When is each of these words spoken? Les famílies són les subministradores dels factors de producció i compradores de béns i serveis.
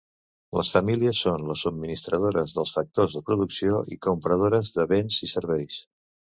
Les 0.59 0.69
famílies 0.75 1.21
són 1.25 1.43
les 1.49 1.65
subministradores 1.65 2.57
dels 2.57 2.73
factors 2.79 3.15
de 3.19 3.23
producció 3.29 3.85
i 3.97 4.01
compradores 4.09 4.75
de 4.81 4.91
béns 4.97 5.23
i 5.29 5.33
serveis. 5.39 5.81